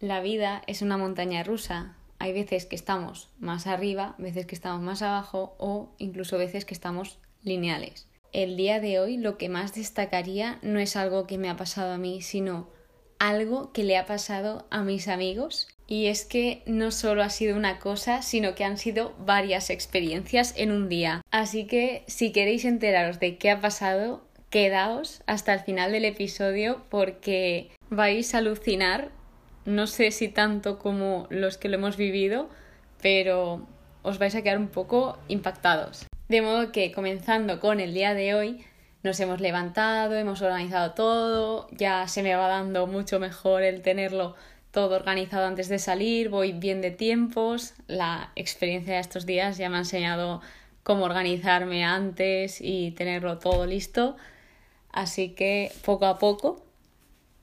[0.00, 1.94] La vida es una montaña rusa.
[2.18, 6.72] Hay veces que estamos más arriba, veces que estamos más abajo o incluso veces que
[6.72, 8.08] estamos lineales.
[8.32, 11.92] El día de hoy lo que más destacaría no es algo que me ha pasado
[11.92, 12.70] a mí, sino
[13.18, 15.68] algo que le ha pasado a mis amigos.
[15.86, 20.54] Y es que no solo ha sido una cosa, sino que han sido varias experiencias
[20.56, 21.20] en un día.
[21.30, 26.86] Así que si queréis enteraros de qué ha pasado, quedaos hasta el final del episodio
[26.88, 29.19] porque vais a alucinar
[29.64, 32.48] no sé si tanto como los que lo hemos vivido,
[33.02, 33.66] pero
[34.02, 36.06] os vais a quedar un poco impactados.
[36.28, 38.64] De modo que comenzando con el día de hoy,
[39.02, 44.34] nos hemos levantado, hemos organizado todo, ya se me va dando mucho mejor el tenerlo
[44.70, 49.68] todo organizado antes de salir, voy bien de tiempos, la experiencia de estos días ya
[49.68, 50.40] me ha enseñado
[50.82, 54.16] cómo organizarme antes y tenerlo todo listo,
[54.92, 56.64] así que poco a poco.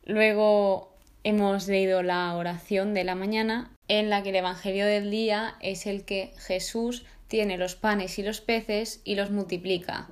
[0.06, 0.94] Luego
[1.28, 5.86] hemos leído la oración de la mañana en la que el Evangelio del día es
[5.86, 10.08] el que Jesús tiene los panes y los peces y los multiplica,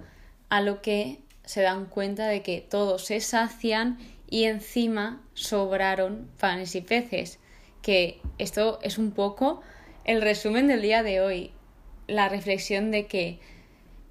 [0.50, 3.98] a lo que se dan cuenta de que todos se sacian
[4.30, 7.40] y encima sobraron panes y peces,
[7.82, 9.62] que esto es un poco
[10.04, 11.52] el resumen del día de hoy,
[12.08, 13.40] la reflexión de que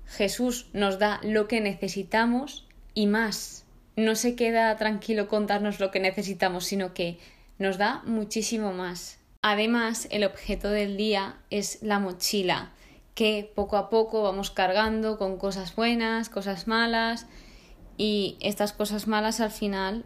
[0.06, 3.63] Jesús nos da lo que necesitamos y más
[3.96, 7.18] no se queda tranquilo contarnos lo que necesitamos, sino que
[7.58, 9.18] nos da muchísimo más.
[9.42, 12.72] Además, el objeto del día es la mochila,
[13.14, 17.26] que poco a poco vamos cargando con cosas buenas, cosas malas,
[17.96, 20.04] y estas cosas malas al final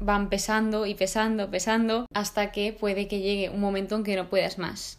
[0.00, 4.30] van pesando y pesando, pesando, hasta que puede que llegue un momento en que no
[4.30, 4.98] puedas más.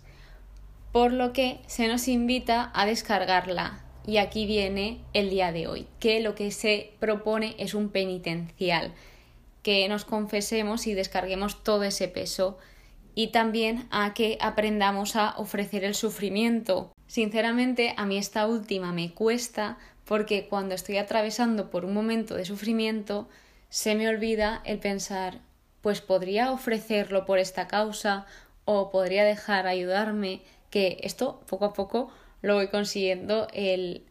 [0.92, 5.88] Por lo que se nos invita a descargarla, y aquí viene el día de hoy,
[6.00, 8.94] que lo que se propone es un penitencial,
[9.64, 12.58] que nos confesemos y descarguemos todo ese peso
[13.16, 16.92] y también a que aprendamos a ofrecer el sufrimiento.
[17.08, 22.46] Sinceramente, a mí esta última me cuesta porque cuando estoy atravesando por un momento de
[22.46, 23.28] sufrimiento,
[23.70, 25.40] se me olvida el pensar,
[25.82, 28.26] pues podría ofrecerlo por esta causa
[28.66, 32.12] o podría dejar ayudarme, que esto poco a poco
[32.46, 34.04] lo voy consiguiendo el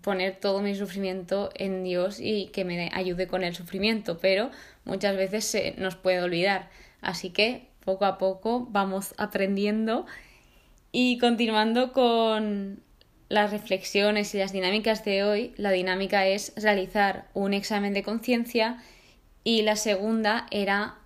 [0.00, 4.50] poner todo mi sufrimiento en Dios y que me ayude con el sufrimiento, pero
[4.84, 6.70] muchas veces se nos puede olvidar.
[7.00, 10.06] Así que poco a poco vamos aprendiendo
[10.90, 12.82] y continuando con
[13.28, 18.82] las reflexiones y las dinámicas de hoy, la dinámica es realizar un examen de conciencia
[19.44, 20.96] y la segunda era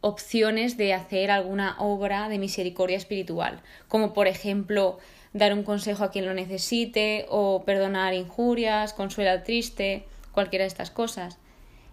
[0.00, 4.98] opciones de hacer alguna obra de misericordia espiritual, como por ejemplo
[5.32, 10.90] dar un consejo a quien lo necesite o perdonar injurias, consuela triste, cualquiera de estas
[10.90, 11.38] cosas.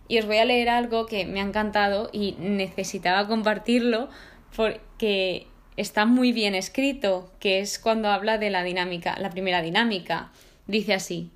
[0.08, 4.10] Y os voy a leer algo que me ha encantado y necesitaba compartirlo
[4.56, 10.32] porque está muy bien escrito, que es cuando habla de la dinámica, la primera dinámica.
[10.68, 11.32] Dice así: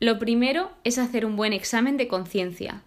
[0.00, 2.82] Lo primero es hacer un buen examen de conciencia.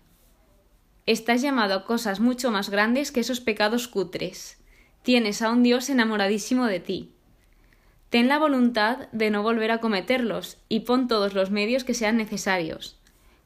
[1.06, 4.60] Estás llamado a cosas mucho más grandes que esos pecados cutres.
[5.02, 7.12] Tienes a un Dios enamoradísimo de ti.
[8.10, 12.18] Ten la voluntad de no volver a cometerlos y pon todos los medios que sean
[12.18, 12.98] necesarios.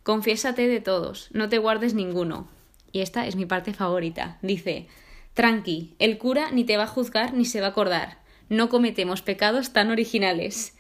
[0.04, 2.48] Confiésate de todos, no te guardes ninguno.
[2.94, 4.38] Y esta es mi parte favorita.
[4.42, 4.88] Dice
[5.34, 8.20] Tranqui, el cura ni te va a juzgar ni se va a acordar.
[8.48, 10.78] No cometemos pecados tan originales.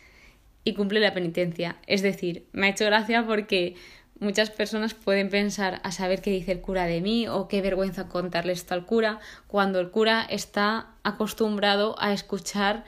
[0.63, 1.75] Y cumple la penitencia.
[1.87, 3.75] Es decir, me ha hecho gracia porque
[4.19, 8.07] muchas personas pueden pensar a saber qué dice el cura de mí o qué vergüenza
[8.07, 12.85] contarle esto al cura, cuando el cura está acostumbrado a escuchar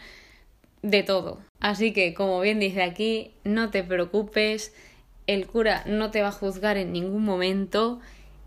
[0.85, 1.39] de todo.
[1.59, 4.73] Así que, como bien dice aquí, no te preocupes,
[5.25, 7.99] el cura no te va a juzgar en ningún momento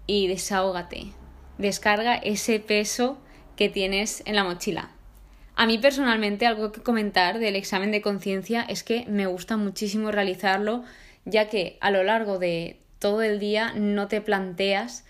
[0.06, 1.08] y desahógate.
[1.58, 3.18] Descarga ese peso
[3.56, 4.90] que tienes en la mochila.
[5.56, 10.12] A mí personalmente algo que comentar del examen de conciencia es que me gusta muchísimo
[10.12, 10.84] realizarlo,
[11.24, 15.04] ya que a lo largo de todo el día no te planteas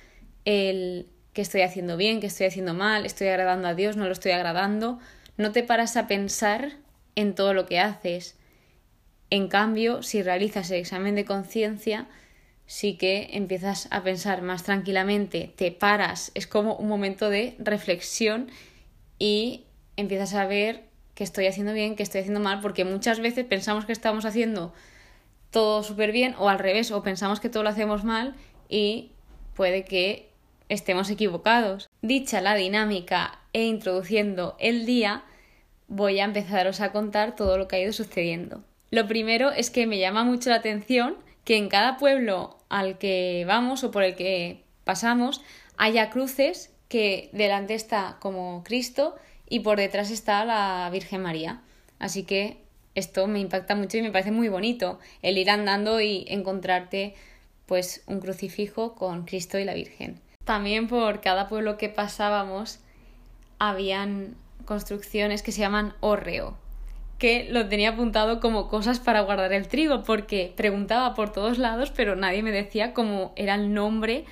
[0.46, 4.12] el que estoy haciendo bien, que estoy haciendo mal, estoy agradando a Dios, no lo
[4.12, 4.98] estoy agradando,
[5.36, 6.72] no te paras a pensar
[7.18, 8.36] en todo lo que haces.
[9.28, 12.06] En cambio, si realizas el examen de conciencia,
[12.66, 18.52] sí que empiezas a pensar más tranquilamente, te paras, es como un momento de reflexión
[19.18, 19.64] y
[19.96, 20.84] empiezas a ver
[21.16, 24.72] qué estoy haciendo bien, qué estoy haciendo mal, porque muchas veces pensamos que estamos haciendo
[25.50, 28.36] todo súper bien o al revés, o pensamos que todo lo hacemos mal
[28.68, 29.10] y
[29.56, 30.30] puede que
[30.68, 31.90] estemos equivocados.
[32.00, 35.24] Dicha la dinámica e introduciendo el día,
[35.88, 38.62] voy a empezaros a contar todo lo que ha ido sucediendo.
[38.90, 43.44] Lo primero es que me llama mucho la atención que en cada pueblo al que
[43.46, 45.42] vamos o por el que pasamos
[45.76, 49.16] haya cruces que delante está como Cristo
[49.48, 51.62] y por detrás está la Virgen María.
[51.98, 52.58] Así que
[52.94, 57.14] esto me impacta mucho y me parece muy bonito el ir andando y encontrarte
[57.66, 60.20] pues un crucifijo con Cristo y la Virgen.
[60.44, 62.80] También por cada pueblo que pasábamos
[63.58, 66.56] habían construcciones que se llaman hórreo,
[67.18, 71.92] que lo tenía apuntado como cosas para guardar el trigo, porque preguntaba por todos lados,
[71.94, 74.24] pero nadie me decía cómo era el nombre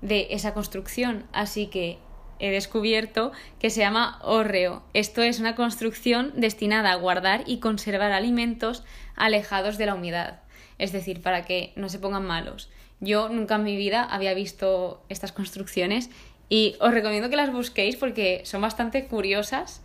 [0.00, 1.26] de esa construcción.
[1.32, 1.98] Así que
[2.38, 4.82] he descubierto que se llama hórreo.
[4.94, 8.84] Esto es una construcción destinada a guardar y conservar alimentos
[9.14, 10.40] alejados de la humedad,
[10.78, 12.70] es decir, para que no se pongan malos.
[13.00, 16.10] Yo nunca en mi vida había visto estas construcciones
[16.50, 19.82] y os recomiendo que las busquéis porque son bastante curiosas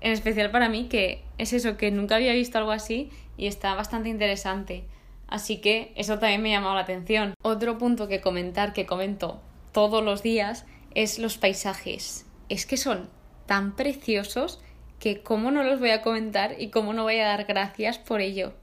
[0.00, 3.74] en especial para mí, que es eso, que nunca había visto algo así y está
[3.74, 4.84] bastante interesante.
[5.28, 7.34] Así que eso también me ha llamado la atención.
[7.42, 9.40] Otro punto que comentar, que comento
[9.70, 12.26] todos los días, es los paisajes.
[12.48, 13.08] Es que son
[13.46, 14.60] tan preciosos
[14.98, 18.20] que cómo no los voy a comentar y cómo no voy a dar gracias por
[18.20, 18.54] ello.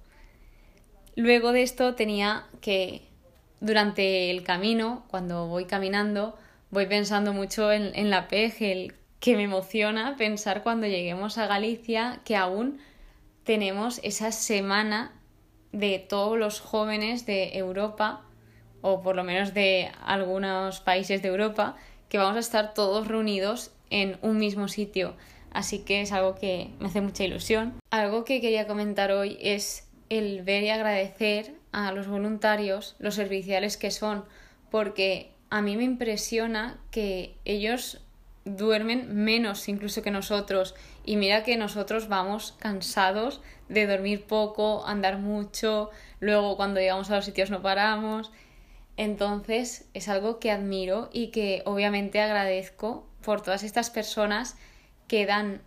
[1.15, 3.03] Luego de esto tenía que,
[3.61, 6.37] durante el camino, cuando voy caminando,
[6.71, 11.47] voy pensando mucho en, en la PEG, el que me emociona pensar cuando lleguemos a
[11.47, 12.79] Galicia que aún
[13.43, 15.13] tenemos esa semana
[15.71, 18.21] de todos los jóvenes de Europa,
[18.81, 21.75] o por lo menos de algunos países de Europa,
[22.07, 25.15] que vamos a estar todos reunidos en un mismo sitio.
[25.51, 27.79] Así que es algo que me hace mucha ilusión.
[27.91, 33.77] Algo que quería comentar hoy es el ver y agradecer a los voluntarios los serviciales
[33.77, 34.25] que son,
[34.71, 38.01] porque a mí me impresiona que ellos
[38.45, 40.75] duermen menos incluso que nosotros.
[41.05, 47.15] Y mira que nosotros vamos cansados de dormir poco, andar mucho, luego cuando llegamos a
[47.15, 48.31] los sitios no paramos.
[48.97, 54.57] Entonces es algo que admiro y que obviamente agradezco por todas estas personas
[55.07, 55.61] que dan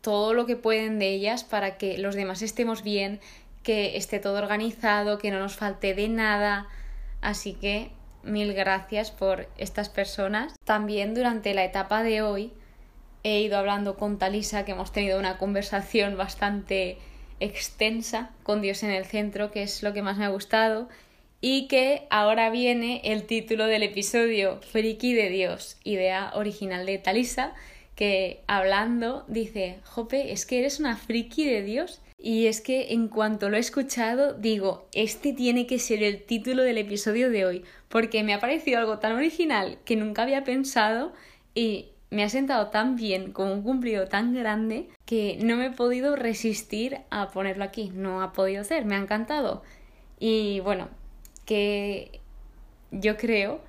[0.00, 3.20] todo lo que pueden de ellas para que los demás estemos bien,
[3.62, 6.66] que esté todo organizado, que no nos falte de nada.
[7.20, 7.92] Así que
[8.24, 10.54] mil gracias por estas personas.
[10.64, 12.52] También durante la etapa de hoy
[13.22, 16.98] he ido hablando con Talisa, que hemos tenido una conversación bastante
[17.40, 20.88] extensa con Dios en el centro, que es lo que más me ha gustado,
[21.40, 27.54] y que ahora viene el título del episodio Friki de Dios, idea original de Talisa,
[27.96, 33.08] que hablando dice, Jope, es que eres una friki de Dios y es que en
[33.08, 37.64] cuanto lo he escuchado, digo, este tiene que ser el título del episodio de hoy,
[37.92, 41.12] porque me ha parecido algo tan original que nunca había pensado
[41.54, 45.70] y me ha sentado tan bien como un cumplido tan grande que no me he
[45.70, 47.92] podido resistir a ponerlo aquí.
[47.94, 49.62] No ha podido ser, me ha encantado.
[50.18, 50.88] Y bueno,
[51.44, 52.20] que
[52.90, 53.60] yo creo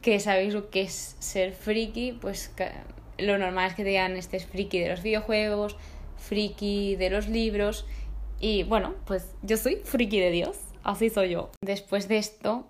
[0.00, 2.54] que sabéis lo que es ser friki, pues
[3.18, 5.76] lo normal es que digan este es friki de los videojuegos,
[6.16, 7.84] friki de los libros
[8.40, 11.50] y bueno, pues yo soy friki de Dios, así soy yo.
[11.60, 12.66] Después de esto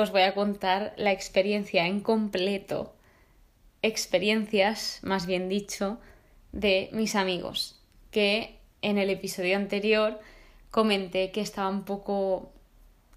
[0.00, 2.94] os voy a contar la experiencia en completo,
[3.82, 5.98] experiencias, más bien dicho,
[6.52, 7.80] de mis amigos,
[8.10, 10.20] que en el episodio anterior
[10.70, 12.52] comenté que estaba un poco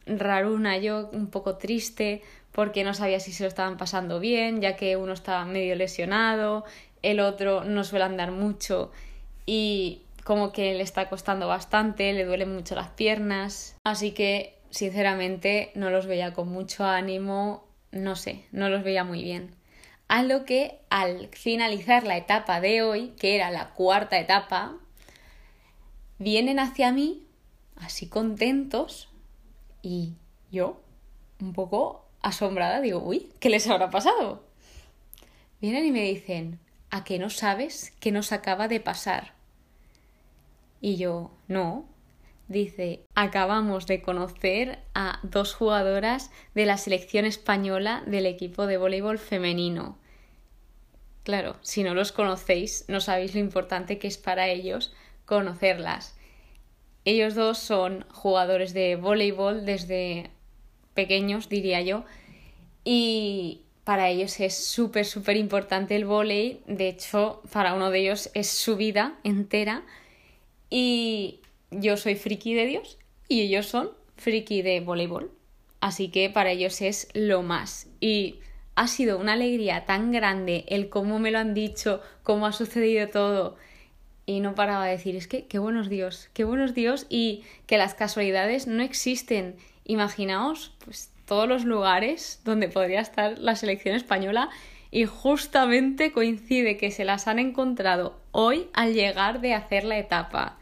[0.06, 2.22] raruna yo, un poco triste,
[2.52, 6.66] porque no sabía si se lo estaban pasando bien, ya que uno estaba medio lesionado,
[7.02, 8.92] el otro no suele andar mucho
[9.46, 15.72] y como que le está costando bastante, le duelen mucho las piernas, así que sinceramente
[15.76, 19.56] no los veía con mucho ánimo, no sé, no los veía muy bien.
[20.08, 24.76] A lo que al finalizar la etapa de hoy, que era la cuarta etapa,
[26.18, 27.24] vienen hacia mí
[27.76, 29.10] así contentos
[29.82, 30.14] y
[30.52, 30.82] yo
[31.40, 34.44] un poco asombrada digo, uy, ¿qué les habrá pasado?
[35.62, 39.34] Vienen y me dicen, ¿a que no sabes qué nos acaba de pasar?
[40.82, 41.86] Y yo, no.
[42.48, 49.18] Dice, acabamos de conocer a dos jugadoras de la selección española del equipo de voleibol
[49.18, 49.98] femenino.
[51.24, 54.94] Claro, si no los conocéis, no sabéis lo importante que es para ellos
[55.26, 56.18] conocerlas.
[57.06, 60.32] Ellos dos son jugadores de voleibol desde
[60.94, 62.04] pequeños, diría yo,
[62.84, 66.62] y para ellos es súper, súper importante el volei.
[66.68, 69.84] De hecho, para uno de ellos es su vida entera.
[70.70, 71.42] Y
[71.80, 75.32] yo soy friki de Dios y ellos son friki de voleibol.
[75.80, 77.88] Así que para ellos es lo más.
[78.00, 78.40] Y
[78.76, 83.10] ha sido una alegría tan grande el cómo me lo han dicho, cómo ha sucedido
[83.10, 83.58] todo.
[84.26, 87.78] Y no paraba de decir, es que qué buenos Dios, qué buenos Dios y que
[87.78, 89.58] las casualidades no existen.
[89.84, 94.50] Imaginaos, pues todos los lugares donde podría estar la selección española
[94.92, 100.60] y justamente coincide que se las han encontrado hoy al llegar de hacer la etapa.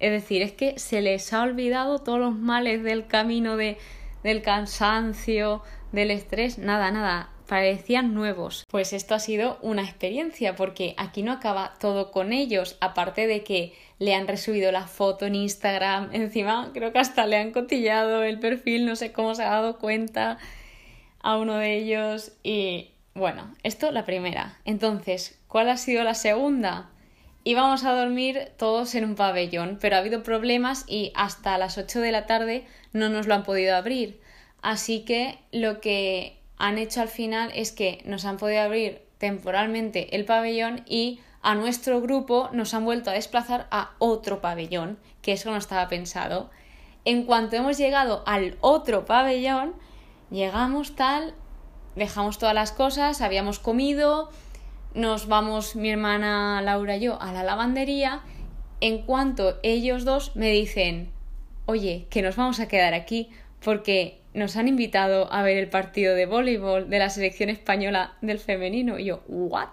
[0.00, 3.78] Es decir, es que se les ha olvidado todos los males del camino de,
[4.22, 8.64] del cansancio, del estrés, nada, nada, parecían nuevos.
[8.70, 13.42] Pues esto ha sido una experiencia porque aquí no acaba todo con ellos, aparte de
[13.42, 18.22] que le han resubido la foto en Instagram, encima creo que hasta le han cotillado
[18.22, 20.38] el perfil, no sé cómo se ha dado cuenta
[21.22, 24.58] a uno de ellos y bueno, esto la primera.
[24.64, 26.88] Entonces, ¿cuál ha sido la segunda?
[27.50, 32.00] Íbamos a dormir todos en un pabellón, pero ha habido problemas y hasta las 8
[32.00, 34.20] de la tarde no nos lo han podido abrir.
[34.62, 40.14] Así que lo que han hecho al final es que nos han podido abrir temporalmente
[40.14, 45.32] el pabellón y a nuestro grupo nos han vuelto a desplazar a otro pabellón, que
[45.32, 46.50] eso no estaba pensado.
[47.04, 49.74] En cuanto hemos llegado al otro pabellón,
[50.30, 51.34] llegamos tal,
[51.96, 54.30] dejamos todas las cosas, habíamos comido,
[54.94, 58.22] nos vamos mi hermana Laura y yo a la lavandería,
[58.80, 61.10] en cuanto ellos dos me dicen,
[61.66, 63.30] oye, que nos vamos a quedar aquí
[63.62, 68.38] porque nos han invitado a ver el partido de voleibol de la selección española del
[68.38, 68.98] femenino.
[68.98, 69.68] Y yo, ¿what?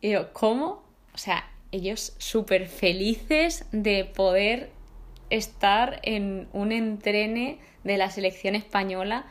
[0.00, 0.82] Y yo, ¿cómo?
[1.14, 4.70] O sea, ellos súper felices de poder
[5.30, 9.26] estar en un entrene de la selección española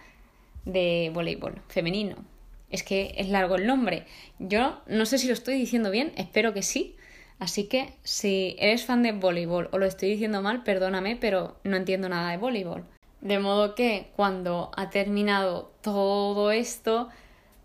[0.66, 2.31] de voleibol femenino.
[2.72, 4.06] Es que es largo el nombre.
[4.40, 6.96] Yo no sé si lo estoy diciendo bien, espero que sí.
[7.40, 11.76] Así que si eres fan de voleibol o lo estoy diciendo mal, perdóname, pero no
[11.76, 12.86] entiendo nada de voleibol.
[13.20, 17.10] De modo que cuando ha terminado todo esto,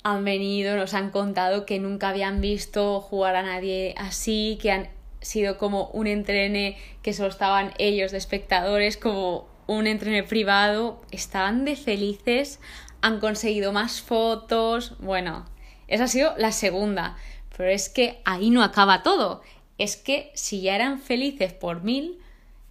[0.03, 4.89] han venido, nos han contado que nunca habían visto jugar a nadie así, que han
[5.21, 11.03] sido como un entrene que solo estaban ellos de espectadores, como un entrene privado.
[11.11, 12.61] Estaban de felices,
[13.00, 14.97] han conseguido más fotos.
[14.99, 15.47] Bueno,
[15.88, 17.17] esa ha sido la segunda.
[17.57, 19.43] Pero es que ahí no acaba todo.
[19.79, 22.19] Es que si ya eran felices por mil,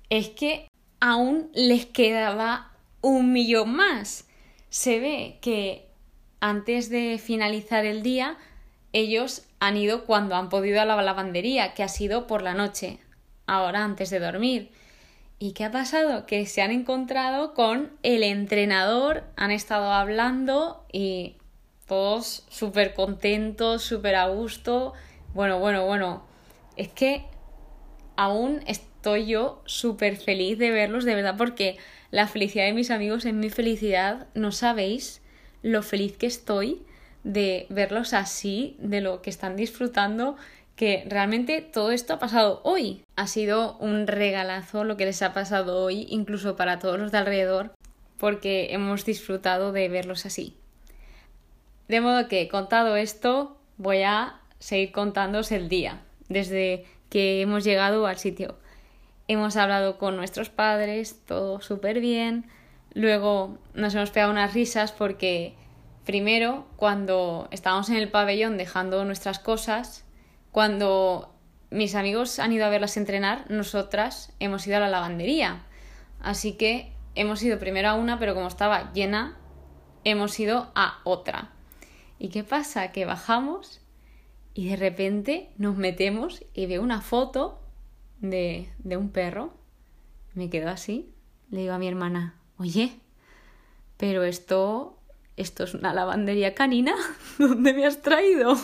[0.10, 0.68] es que
[1.00, 4.28] aún les quedaba un millón más.
[4.70, 5.88] Se ve que
[6.40, 8.38] antes de finalizar el día,
[8.94, 13.00] ellos han ido cuando han podido a la lavandería, que ha sido por la noche,
[13.48, 14.72] ahora antes de dormir.
[15.38, 16.26] ¿Y qué ha pasado?
[16.26, 21.36] Que se han encontrado con el entrenador, han estado hablando y
[21.88, 24.94] todos súper contentos, súper a gusto.
[25.34, 26.24] Bueno, bueno, bueno,
[26.78, 27.26] es que
[28.16, 31.78] aún estoy yo súper feliz de verlos, de verdad, porque
[32.12, 34.28] la felicidad de mis amigos es mi felicidad.
[34.36, 35.22] No sabéis
[35.62, 36.82] lo feliz que estoy
[37.26, 40.38] de verlos así, de lo que están disfrutando
[40.76, 43.04] que realmente todo esto ha pasado hoy.
[43.16, 47.18] Ha sido un regalazo lo que les ha pasado hoy, incluso para todos los de
[47.18, 47.74] alrededor,
[48.18, 50.58] porque hemos disfrutado de verlos así.
[51.88, 58.08] De modo que, contado esto, voy a seguir contándoos el día, desde que hemos llegado
[58.08, 58.58] al sitio.
[59.28, 62.46] Hemos hablado con nuestros padres, todo súper bien.
[62.94, 65.54] Luego nos hemos pegado unas risas porque,
[66.06, 70.05] primero, cuando estábamos en el pabellón dejando nuestras cosas,
[70.56, 71.36] cuando
[71.70, 75.66] mis amigos han ido a verlas entrenar, nosotras hemos ido a la lavandería.
[76.22, 79.38] Así que hemos ido primero a una, pero como estaba llena,
[80.06, 81.52] hemos ido a otra.
[82.20, 82.94] ¿Y qué pasa?
[82.94, 83.82] Que bajamos
[84.54, 87.60] y de repente nos metemos y veo una foto
[88.22, 89.58] de, de un perro.
[90.36, 91.14] Me quedo así.
[91.50, 92.98] Le digo a mi hermana, oye,
[93.98, 95.02] pero esto,
[95.36, 96.96] esto es una lavandería canina.
[97.40, 98.56] ¿Dónde me has traído?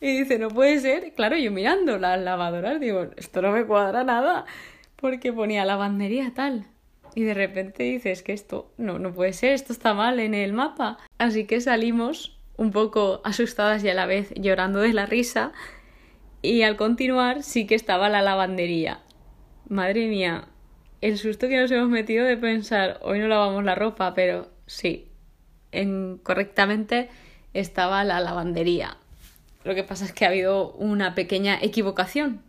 [0.00, 1.12] Y dice, no puede ser.
[1.14, 4.44] Claro, yo mirando las lavadoras, digo, esto no me cuadra nada,
[4.96, 6.66] porque ponía lavandería tal.
[7.14, 10.52] Y de repente dices que esto no, no puede ser, esto está mal en el
[10.52, 10.98] mapa.
[11.18, 15.52] Así que salimos un poco asustadas y a la vez llorando de la risa.
[16.42, 19.00] Y al continuar sí que estaba la lavandería.
[19.68, 20.46] Madre mía,
[21.00, 25.08] el susto que nos hemos metido de pensar, hoy no lavamos la ropa, pero sí,
[25.72, 27.08] en, correctamente
[27.52, 28.96] estaba la lavandería.
[29.68, 32.40] Lo que pasa es que ha habido una pequeña equivocación.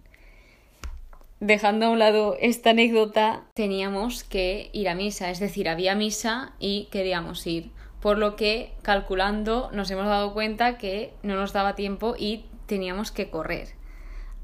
[1.42, 6.54] Dejando a un lado esta anécdota, teníamos que ir a misa, es decir, había misa
[6.60, 7.72] y queríamos ir.
[8.00, 13.12] Por lo que, calculando, nos hemos dado cuenta que no nos daba tiempo y teníamos
[13.12, 13.68] que correr.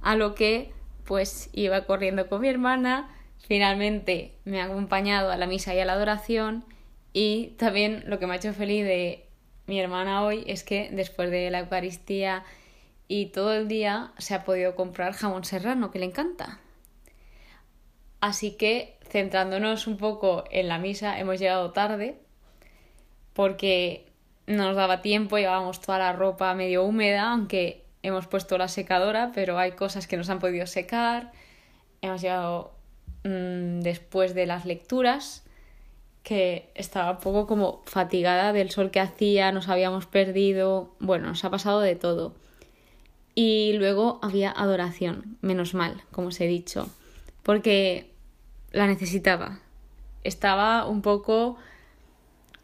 [0.02, 0.74] A lo que,
[1.06, 5.86] pues, iba corriendo con mi hermana, finalmente me ha acompañado a la misa y a
[5.86, 6.66] la adoración
[7.14, 9.30] y también lo que me ha hecho feliz de
[9.66, 12.44] mi hermana hoy es que después de la Eucaristía
[13.08, 16.60] y todo el día se ha podido comprar jamón serrano, que le encanta.
[18.20, 22.20] Así que, centrándonos un poco en la misa, hemos llegado tarde
[23.34, 24.06] porque
[24.48, 29.32] no nos daba tiempo, llevábamos toda la ropa medio húmeda, aunque hemos puesto la secadora,
[29.34, 31.32] pero hay cosas que nos han podido secar.
[32.02, 32.74] Hemos llegado
[33.24, 35.44] mm, después de las lecturas,
[36.24, 41.44] que estaba un poco como fatigada del sol que hacía, nos habíamos perdido, bueno, nos
[41.46, 42.36] ha pasado de todo.
[43.36, 46.90] Y luego había adoración, menos mal, como os he dicho,
[47.44, 48.12] porque
[48.72, 49.60] la necesitaba.
[50.24, 51.58] Estaba un poco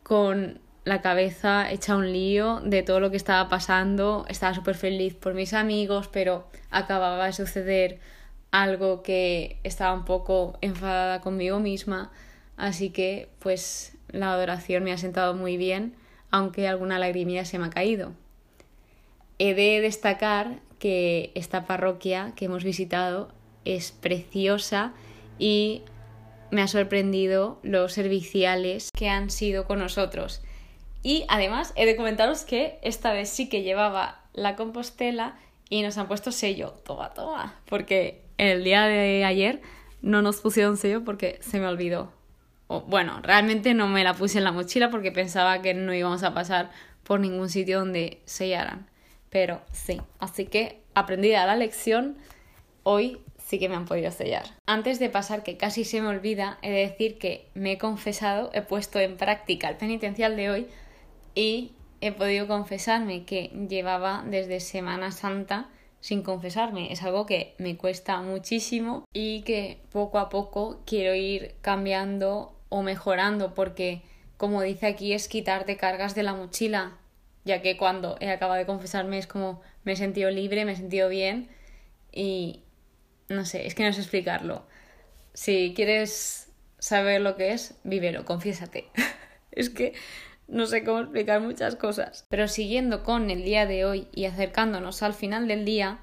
[0.04, 4.25] con la cabeza hecha un lío de todo lo que estaba pasando.
[4.30, 8.00] Estaba súper feliz por mis amigos, pero acababa de suceder
[8.51, 12.12] algo que estaba un poco enfadada conmigo misma.
[12.58, 15.96] Así que, pues, la adoración me ha sentado muy bien,
[16.32, 18.13] aunque alguna lagrimilla se me ha caído.
[19.44, 23.34] He de destacar que esta parroquia que hemos visitado
[23.66, 24.94] es preciosa
[25.40, 25.82] y
[26.52, 30.44] me ha sorprendido los serviciales que han sido con nosotros.
[31.02, 35.40] Y además he de comentaros que esta vez sí que llevaba la compostela
[35.72, 36.76] y nos han puesto sello.
[36.86, 37.60] Toma, toma.
[37.66, 39.60] Porque el día de ayer
[40.04, 42.14] no nos pusieron sello porque se me olvidó.
[42.68, 46.22] O, bueno, realmente no me la puse en la mochila porque pensaba que no íbamos
[46.22, 46.70] a pasar
[47.02, 48.91] por ningún sitio donde sellaran.
[49.32, 52.18] Pero sí, así que aprendida la lección,
[52.84, 54.44] hoy sí que me han podido sellar.
[54.68, 58.52] Antes de pasar, que casi se me olvida, he de decir que me he confesado,
[58.54, 60.68] he puesto en práctica el penitencial de hoy
[61.34, 61.72] y
[62.02, 65.70] he podido confesarme que llevaba desde Semana Santa
[66.02, 66.92] sin confesarme.
[66.92, 72.82] Es algo que me cuesta muchísimo y que poco a poco quiero ir cambiando o
[72.82, 74.02] mejorando porque,
[74.38, 76.98] como dice aquí, es quitarte cargas de la mochila,
[77.44, 80.76] ya que cuando he acabado de confesarme es como me he sentido libre, me he
[80.76, 81.50] sentido bien
[82.12, 82.64] y
[83.30, 84.66] no sé, es que no sé explicarlo.
[85.34, 88.90] Si quieres saber lo que es, vívelo, confiésate.
[89.52, 89.94] es que
[90.48, 92.25] no sé cómo explicar muchas cosas.
[92.30, 96.00] Pero siguiendo con el día de hoy y acercándonos al final del día,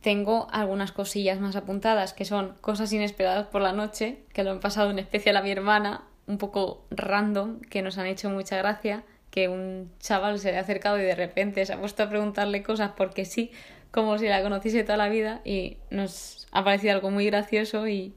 [0.00, 4.60] tengo algunas cosillas más apuntadas que son cosas inesperadas por la noche, que lo han
[4.60, 9.04] pasado en especial a mi hermana, un poco random, que nos han hecho mucha gracia,
[9.34, 12.62] que un chaval se le ha acercado y de repente se ha puesto a preguntarle
[12.62, 13.50] cosas porque sí,
[13.90, 18.14] como si la conociese toda la vida y nos ha parecido algo muy gracioso y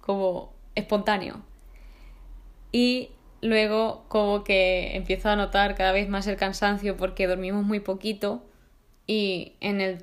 [0.00, 1.42] como espontáneo.
[2.72, 3.10] Y
[3.44, 8.42] Luego como que empiezo a notar cada vez más el cansancio porque dormimos muy poquito
[9.06, 10.02] y en el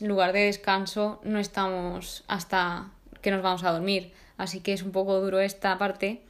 [0.00, 4.14] lugar de descanso no estamos hasta que nos vamos a dormir.
[4.38, 6.22] Así que es un poco duro esta parte.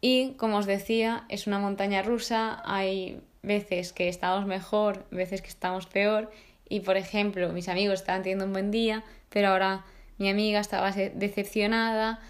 [0.00, 5.48] Y como os decía, es una montaña rusa, hay veces que estamos mejor, veces que
[5.48, 6.30] estamos peor.
[6.68, 9.84] Y por ejemplo, mis amigos estaban teniendo un buen día, pero ahora
[10.18, 12.20] mi amiga estaba decepcionada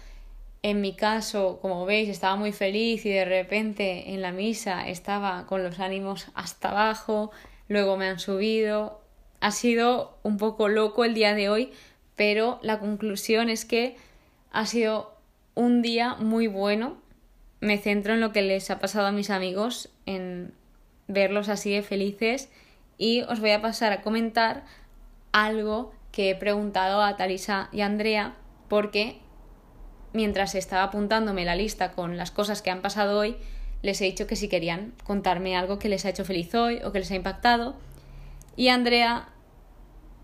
[0.63, 5.47] en mi caso, como veis, estaba muy feliz y de repente en la misa estaba
[5.47, 7.31] con los ánimos hasta abajo,
[7.67, 9.01] luego me han subido.
[9.39, 11.71] Ha sido un poco loco el día de hoy,
[12.15, 13.95] pero la conclusión es que
[14.51, 15.15] ha sido
[15.55, 17.00] un día muy bueno.
[17.61, 20.53] Me centro en lo que les ha pasado a mis amigos, en
[21.07, 22.49] verlos así de felices
[22.97, 24.63] y os voy a pasar a comentar
[25.31, 28.35] algo que he preguntado a Talisa y a Andrea
[28.67, 29.19] porque
[30.13, 33.37] mientras estaba apuntándome la lista con las cosas que han pasado hoy,
[33.81, 36.91] les he dicho que si querían contarme algo que les ha hecho feliz hoy o
[36.91, 37.75] que les ha impactado.
[38.55, 39.29] Y Andrea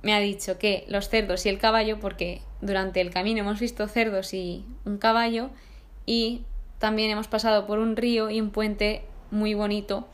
[0.04, 3.88] me ha dicho que los cerdos y el caballo, porque durante el camino hemos visto
[3.88, 5.50] cerdos y un caballo,
[6.06, 6.44] y
[6.80, 10.08] también hemos pasado por un río y un puente muy bonito,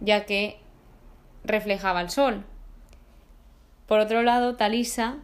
[0.00, 0.58] ya que
[1.44, 2.44] reflejaba el sol.
[3.86, 5.18] Por otro lado, Talisa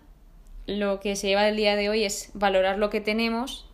[0.67, 3.67] lo que se lleva del día de hoy es valorar lo que tenemos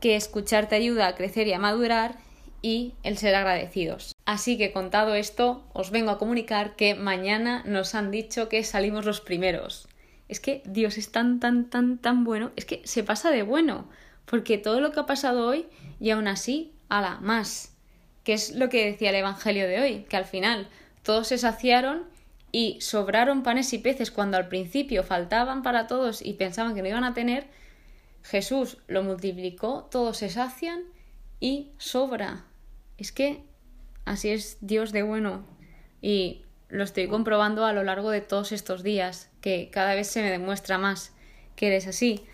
[0.00, 2.16] que escuchar te ayuda a crecer y a madurar
[2.62, 4.14] y el ser agradecidos.
[4.24, 9.04] Así que contado esto, os vengo a comunicar que mañana nos han dicho que salimos
[9.04, 9.88] los primeros.
[10.28, 13.88] Es que Dios es tan, tan, tan, tan bueno, es que se pasa de bueno,
[14.30, 15.66] porque todo lo que ha pasado hoy
[15.98, 17.74] y aún así, ala, más.
[18.22, 20.68] Que es lo que decía el Evangelio de hoy, que al final
[21.02, 22.04] todos se saciaron
[22.52, 26.88] y sobraron panes y peces cuando al principio faltaban para todos y pensaban que no
[26.88, 27.48] iban a tener,
[28.22, 30.84] Jesús lo multiplicó, todos se sacian
[31.40, 32.44] y sobra.
[32.98, 33.42] Es que
[34.04, 35.44] así es Dios de bueno.
[36.02, 40.22] Y lo estoy comprobando a lo largo de todos estos días, que cada vez se
[40.22, 41.12] me demuestra más
[41.56, 42.24] que eres así.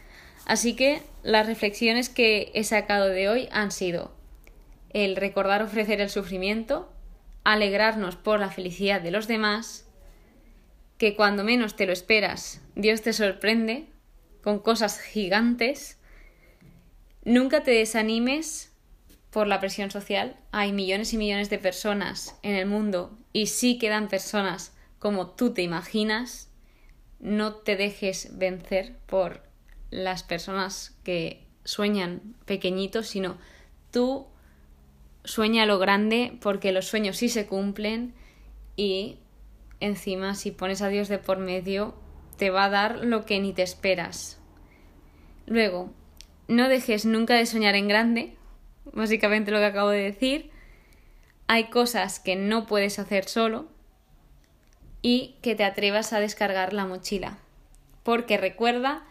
[0.46, 4.14] Así que las reflexiones que he sacado de hoy han sido
[4.90, 6.90] el recordar ofrecer el sufrimiento,
[7.42, 9.87] alegrarnos por la felicidad de los demás,
[10.98, 13.87] que cuando menos te lo esperas, Dios te sorprende,
[14.40, 15.98] con cosas gigantes.
[17.24, 18.72] Nunca te desanimes
[19.30, 20.37] por la presión social.
[20.52, 25.52] Hay millones y millones de personas en el mundo y sí quedan personas como tú
[25.52, 26.48] te imaginas.
[27.18, 29.45] No te dejes vencer por
[29.96, 33.38] las personas que sueñan pequeñitos, sino
[33.90, 34.26] tú
[35.24, 38.14] sueña lo grande porque los sueños sí se cumplen
[38.76, 39.16] y
[39.80, 41.94] encima si pones a Dios de por medio
[42.37, 44.38] te va a dar lo que ni te esperas.
[45.46, 45.90] Luego,
[46.46, 48.37] no dejes nunca de soñar en grande,
[48.92, 50.50] básicamente lo que acabo de decir.
[51.46, 53.66] Hay cosas que no puedes hacer solo
[55.00, 57.38] y que te atrevas a descargar la mochila.
[58.02, 59.06] Porque recuerda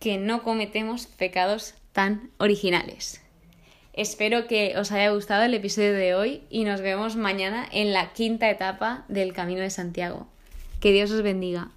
[0.00, 3.20] que no cometemos pecados tan originales.
[3.92, 8.12] Espero que os haya gustado el episodio de hoy y nos vemos mañana en la
[8.14, 10.26] quinta etapa del Camino de Santiago.
[10.80, 11.70] Que Dios os bendiga.